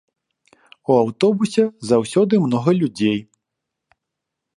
[0.93, 3.19] У аўтобусе заўсёды многа людзей.